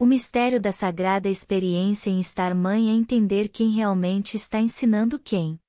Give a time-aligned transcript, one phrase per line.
[0.00, 5.60] O mistério da sagrada experiência em estar mãe é entender quem realmente está ensinando quem.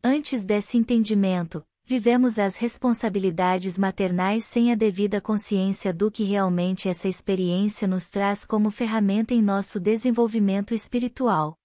[0.00, 7.08] Antes desse entendimento, vivemos as responsabilidades maternais sem a devida consciência do que realmente essa
[7.08, 11.56] experiência nos traz como ferramenta em nosso desenvolvimento espiritual.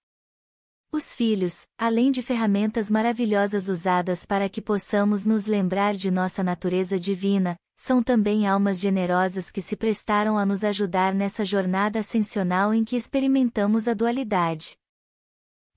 [0.90, 6.98] Os filhos, além de ferramentas maravilhosas usadas para que possamos nos lembrar de nossa natureza
[6.98, 12.84] divina, são também almas generosas que se prestaram a nos ajudar nessa jornada ascensional em
[12.84, 14.76] que experimentamos a dualidade.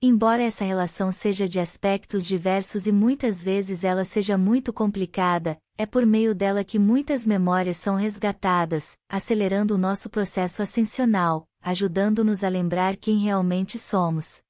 [0.02, 5.86] Embora essa relação seja de aspectos diversos e muitas vezes ela seja muito complicada, é
[5.86, 12.48] por meio dela que muitas memórias são resgatadas, acelerando o nosso processo ascensional, ajudando-nos a
[12.48, 14.42] lembrar quem realmente somos.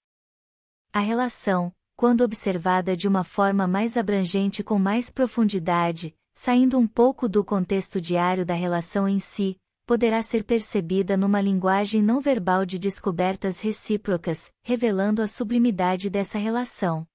[0.90, 7.28] A relação, quando observada de uma forma mais abrangente com mais profundidade, saindo um pouco
[7.28, 12.78] do contexto diário da relação em si, poderá ser percebida numa linguagem não verbal de
[12.78, 17.06] descobertas recíprocas, revelando a sublimidade dessa relação.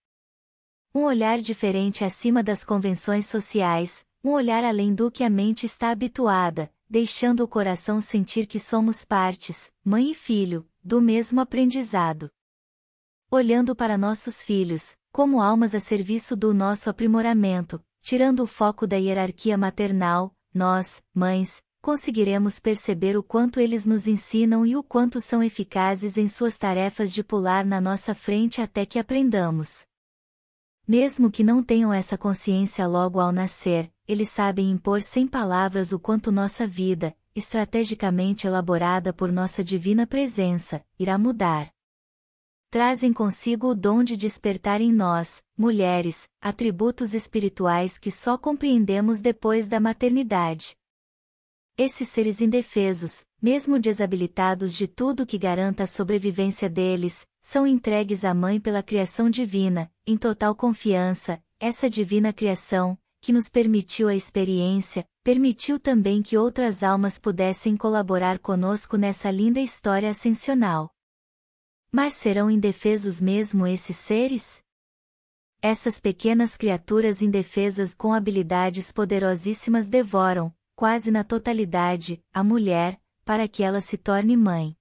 [0.94, 5.90] Um olhar diferente acima das convenções sociais, um olhar além do que a mente está
[5.90, 12.30] habituada, deixando o coração sentir que somos partes, mãe e filho, do mesmo aprendizado
[13.30, 18.96] olhando para nossos filhos, como almas a serviço do nosso aprimoramento, tirando o foco da
[18.96, 25.44] hierarquia maternal, nós, mães, conseguiremos perceber o quanto eles nos ensinam e o quanto são
[25.44, 29.86] eficazes em suas tarefas de pular na nossa frente até que aprendamos.
[30.88, 36.00] Mesmo que não tenham essa consciência logo ao nascer, eles sabem impor sem palavras o
[36.00, 41.74] quanto nossa vida, estrategicamente elaborada por nossa divina presença, irá mudar
[42.70, 49.68] trazem consigo o dom de despertar em nós, mulheres, atributos espirituais que só compreendemos depois
[49.68, 50.76] da maternidade.
[51.78, 58.34] Esses seres indefesos, mesmo desabilitados de tudo que garanta a sobrevivência deles, são entregues à
[58.34, 65.06] Mãe pela criação divina, em total confiança, essa divina criação, que nos permitiu a experiência,
[65.24, 70.92] permitiu também que outras almas pudessem colaborar conosco nessa linda história ascensional.
[71.92, 74.62] Mas serão indefesos mesmo esses seres?
[75.62, 83.64] Essas pequenas criaturas indefesas com habilidades poderosíssimas devoram, quase na totalidade, a mulher, para que
[83.64, 84.76] ela se torne mãe.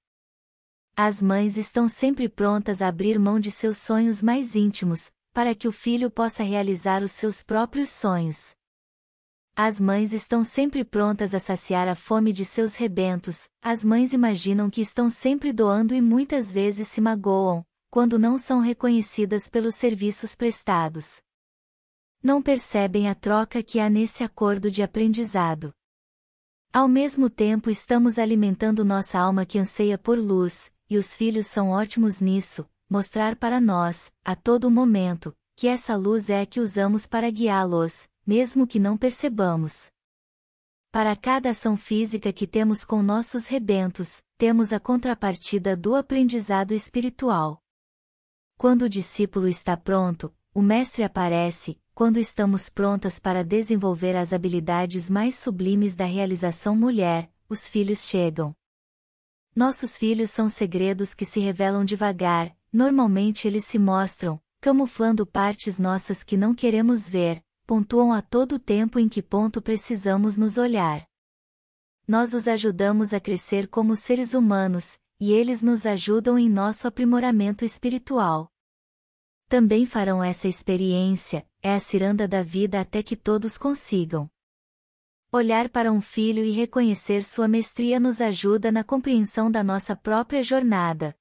[0.94, 5.68] As mães estão sempre prontas a abrir mão de seus sonhos mais íntimos, para que
[5.68, 8.56] o filho possa realizar os seus próprios sonhos.
[9.58, 14.68] As mães estão sempre prontas a saciar a fome de seus rebentos, as mães imaginam
[14.68, 20.36] que estão sempre doando e muitas vezes se magoam, quando não são reconhecidas pelos serviços
[20.36, 21.22] prestados.
[22.22, 25.72] Não percebem a troca que há nesse acordo de aprendizado.
[26.70, 31.70] Ao mesmo tempo estamos alimentando nossa alma que anseia por luz, e os filhos são
[31.70, 37.06] ótimos nisso, mostrar para nós, a todo momento, que essa luz é a que usamos
[37.06, 39.92] para guiá-los, mesmo que não percebamos.
[40.90, 47.62] Para cada ação física que temos com nossos rebentos, temos a contrapartida do aprendizado espiritual.
[48.56, 55.10] Quando o discípulo está pronto, o Mestre aparece, quando estamos prontas para desenvolver as habilidades
[55.10, 58.54] mais sublimes da realização mulher, os filhos chegam.
[59.54, 66.24] Nossos filhos são segredos que se revelam devagar, normalmente eles se mostram, camuflando partes nossas
[66.24, 71.04] que não queremos ver, pontuam a todo tempo em que ponto precisamos nos olhar.
[72.06, 77.64] Nós os ajudamos a crescer como seres humanos, e eles nos ajudam em nosso aprimoramento
[77.64, 78.48] espiritual.
[79.48, 84.30] Também farão essa experiência, é a ciranda da vida até que todos consigam.
[85.32, 90.42] Olhar para um filho e reconhecer sua mestria nos ajuda na compreensão da nossa própria
[90.42, 91.16] jornada.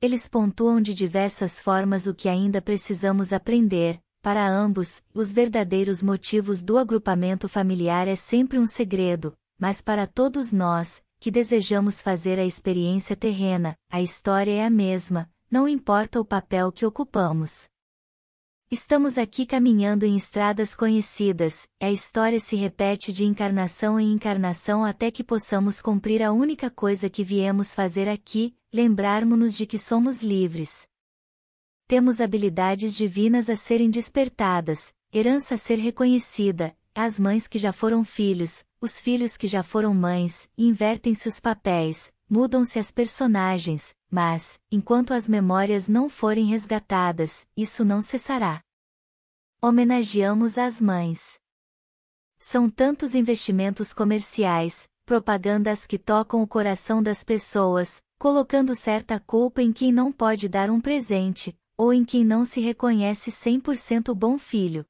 [0.00, 6.62] Eles pontuam de diversas formas o que ainda precisamos aprender, para ambos, os verdadeiros motivos
[6.62, 12.44] do agrupamento familiar é sempre um segredo, mas para todos nós, que desejamos fazer a
[12.44, 17.68] experiência terrena, a história é a mesma, não importa o papel que ocupamos.
[18.70, 25.10] Estamos aqui caminhando em estradas conhecidas, a história se repete de encarnação em encarnação até
[25.10, 30.86] que possamos cumprir a única coisa que viemos fazer aqui, lembrarmos-nos de que somos livres
[31.92, 38.02] temos habilidades divinas a serem despertadas, herança a ser reconhecida, as mães que já foram
[38.02, 45.12] filhos, os filhos que já foram mães, invertem-se os papéis, mudam-se as personagens, mas, enquanto
[45.12, 48.62] as memórias não forem resgatadas, isso não cessará.
[49.60, 51.38] Homenageamos as mães.
[52.38, 59.74] São tantos investimentos comerciais, propagandas que tocam o coração das pessoas, colocando certa culpa em
[59.74, 64.86] quem não pode dar um presente, ou em quem não se reconhece 100% bom filho.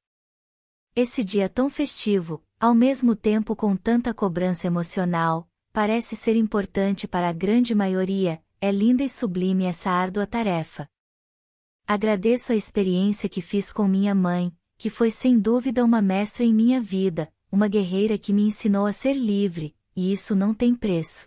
[0.94, 7.30] Esse dia tão festivo, ao mesmo tempo com tanta cobrança emocional, parece ser importante para
[7.30, 10.86] a grande maioria, é linda e sublime essa árdua tarefa.
[11.86, 16.52] Agradeço a experiência que fiz com minha mãe, que foi sem dúvida uma mestra em
[16.52, 21.26] minha vida, uma guerreira que me ensinou a ser livre, e isso não tem preço.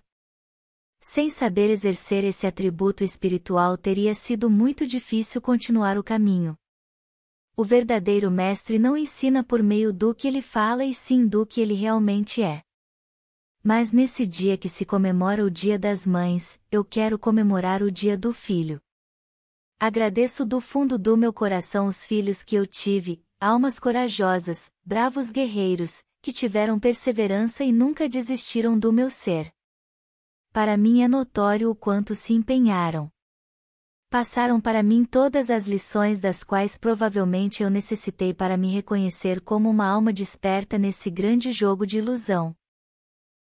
[1.08, 6.58] Sem saber exercer esse atributo espiritual teria sido muito difícil continuar o caminho.
[7.56, 11.62] O verdadeiro mestre não ensina por meio do que ele fala e sim do que
[11.62, 12.64] ele realmente é.
[13.64, 18.18] Mas nesse dia que se comemora o Dia das Mães, eu quero comemorar o Dia
[18.18, 18.82] do Filho.
[19.80, 26.04] Agradeço do fundo do meu coração os filhos que eu tive, almas corajosas, bravos guerreiros,
[26.20, 29.55] que tiveram perseverança e nunca desistiram do meu ser
[30.56, 33.12] para mim é notório o quanto se empenharam.
[34.10, 39.70] Passaram para mim todas as lições das quais provavelmente eu necessitei para me reconhecer como
[39.70, 42.56] uma alma desperta nesse grande jogo de ilusão.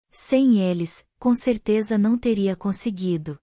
[0.09, 3.37] Sem eles, com certeza não teria conseguido.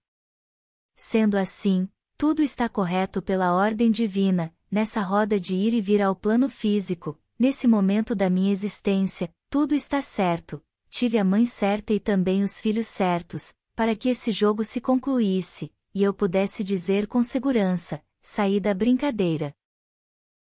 [0.96, 6.16] Sendo assim, tudo está correto pela ordem divina, nessa roda de ir e vir ao
[6.16, 12.00] plano físico, nesse momento da minha existência, tudo está certo, tive a mãe certa e
[12.00, 17.22] também os filhos certos, para que esse jogo se concluísse, e eu pudesse dizer com
[17.22, 19.54] segurança: saí da brincadeira.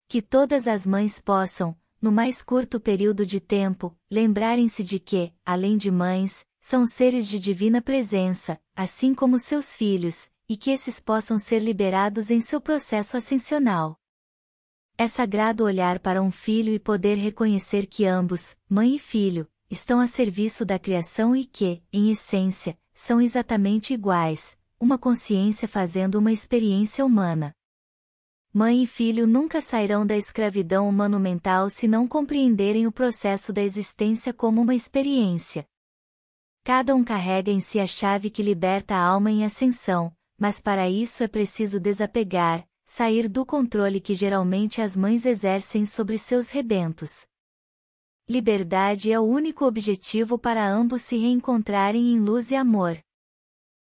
[0.06, 5.76] Que todas as mães possam, no mais curto período de tempo, lembrarem-se de que, além
[5.76, 11.36] de mães, são seres de divina presença, assim como seus filhos, e que esses possam
[11.36, 13.98] ser liberados em seu processo ascensional.
[14.96, 19.98] É sagrado olhar para um filho e poder reconhecer que ambos, mãe e filho, estão
[19.98, 26.32] a serviço da criação e que, em essência, são exatamente iguais, uma consciência fazendo uma
[26.32, 27.52] experiência humana.
[28.52, 34.32] Mãe e filho nunca sairão da escravidão humano-mental se não compreenderem o processo da existência
[34.32, 35.67] como uma experiência.
[36.62, 40.88] Cada um carrega em si a chave que liberta a alma em ascensão, mas para
[40.88, 47.26] isso é preciso desapegar, sair do controle que geralmente as mães exercem sobre seus rebentos.
[48.26, 53.04] Liberdade é o único objetivo para ambos se reencontrarem em luz e amor.